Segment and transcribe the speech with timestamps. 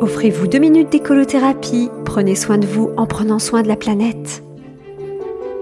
[0.00, 1.90] Offrez-vous deux minutes d'écolothérapie.
[2.04, 4.44] Prenez soin de vous en prenant soin de la planète.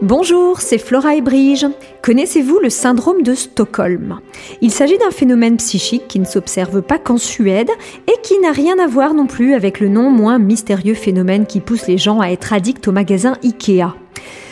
[0.03, 1.67] Bonjour, c'est Flora et Brige.
[2.03, 4.21] Connaissez-vous le syndrome de Stockholm?
[4.61, 7.71] Il s'agit d'un phénomène psychique qui ne s'observe pas qu'en Suède
[8.09, 11.61] et qui n'a rien à voir non plus avec le non moins mystérieux phénomène qui
[11.61, 13.95] pousse les gens à être addicts au magasin Ikea.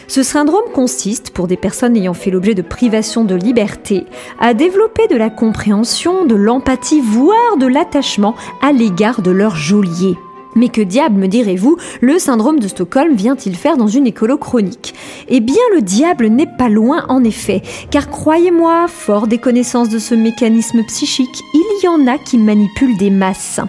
[0.06, 4.06] Ce syndrome consiste, pour des personnes ayant fait l'objet de privation de liberté,
[4.38, 10.16] à développer de la compréhension, de l'empathie, voire de l'attachement à l'égard de leur geôlier.
[10.56, 14.94] Mais que diable, me direz-vous, le syndrome de Stockholm vient-il faire dans une écolo chronique?
[15.28, 19.98] Eh bien, le diable n'est pas loin en effet, car croyez-moi, fort des connaissances de
[19.98, 23.60] ce mécanisme psychique, il y en a qui manipulent des masses.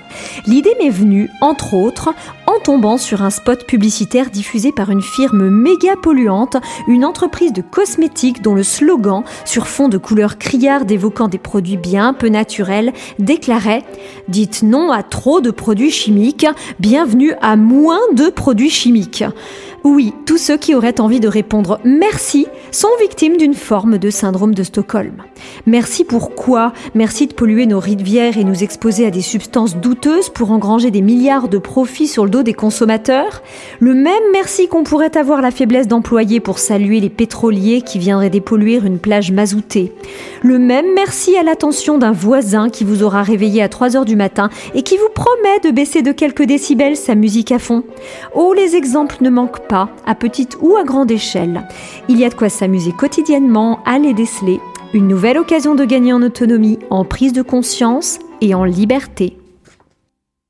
[0.46, 2.14] L'idée m'est venue, entre autres,
[2.56, 7.62] en tombant sur un spot publicitaire diffusé par une firme méga polluante, une entreprise de
[7.62, 12.94] cosmétiques dont le slogan, sur fond de couleurs criardes évoquant des produits bien peu naturels,
[13.20, 13.84] déclarait
[14.28, 16.48] Dites non à trop de produits chimiques,
[16.80, 19.24] bienvenue à moins de produits chimiques.
[19.86, 24.56] Oui, tous ceux qui auraient envie de répondre merci sont victimes d'une forme de syndrome
[24.56, 25.14] de Stockholm.
[25.68, 26.74] Merci pour quoi?
[26.96, 31.04] Merci de polluer nos rivières et nous exposer à des substances douteuses pour engranger des
[31.04, 33.44] milliards de profits sur le dos des consommateurs?
[33.80, 38.32] Le même merci qu'on pourrait avoir la faiblesse d'employer pour saluer les pétroliers qui viendraient
[38.32, 39.94] dépolluer une plage mazoutée.
[40.42, 44.16] Le même merci à l'attention d'un voisin qui vous aura réveillé à 3 heures du
[44.16, 47.84] matin et qui vous promet de baisser de quelques décibels sa musique à fond.
[48.34, 51.68] Oh, les exemples ne manquent à petite ou à grande échelle.
[52.10, 54.60] Il y a de quoi s'amuser quotidiennement à les déceler.
[54.94, 59.38] Une nouvelle occasion de gagner en autonomie, en prise de conscience et en liberté.